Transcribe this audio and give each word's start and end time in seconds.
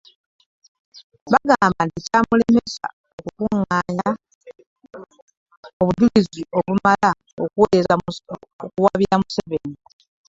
Bagamba 1.31 1.81
nti 1.87 1.99
kyamulemesa 2.07 2.87
okukungaanya 3.17 4.07
obujulizi 5.81 6.41
obumala 6.57 7.09
okuwaabira 8.63 9.15
Museveni. 9.21 9.77